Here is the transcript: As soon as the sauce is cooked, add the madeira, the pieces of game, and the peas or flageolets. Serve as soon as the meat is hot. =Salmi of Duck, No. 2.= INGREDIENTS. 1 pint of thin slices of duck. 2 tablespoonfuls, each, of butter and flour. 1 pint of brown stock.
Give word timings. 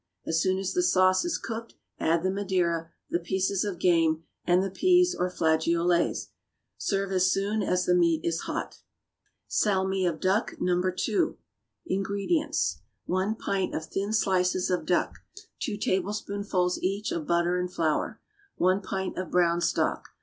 As 0.25 0.41
soon 0.41 0.57
as 0.57 0.73
the 0.73 0.81
sauce 0.81 1.23
is 1.23 1.37
cooked, 1.37 1.75
add 1.99 2.23
the 2.23 2.31
madeira, 2.31 2.89
the 3.11 3.19
pieces 3.19 3.63
of 3.63 3.77
game, 3.77 4.23
and 4.45 4.63
the 4.63 4.71
peas 4.71 5.13
or 5.13 5.29
flageolets. 5.29 6.29
Serve 6.75 7.11
as 7.11 7.31
soon 7.31 7.61
as 7.61 7.85
the 7.85 7.93
meat 7.93 8.25
is 8.25 8.39
hot. 8.49 8.79
=Salmi 9.47 10.07
of 10.07 10.19
Duck, 10.19 10.55
No. 10.59 10.77
2.= 10.81 11.35
INGREDIENTS. 11.85 12.79
1 13.05 13.35
pint 13.35 13.75
of 13.75 13.85
thin 13.85 14.11
slices 14.11 14.71
of 14.71 14.87
duck. 14.87 15.19
2 15.59 15.77
tablespoonfuls, 15.77 16.79
each, 16.81 17.11
of 17.11 17.27
butter 17.27 17.59
and 17.59 17.71
flour. 17.71 18.19
1 18.55 18.81
pint 18.81 19.19
of 19.19 19.29
brown 19.29 19.61
stock. 19.61 20.15